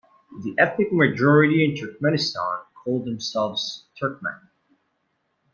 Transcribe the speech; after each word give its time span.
The 0.41 0.55
ethnic 0.57 0.91
majority 0.91 1.63
in 1.63 1.75
Turkmenistan 1.75 2.63
call 2.73 3.03
themselves 3.05 3.85
Turkmen. 4.01 4.49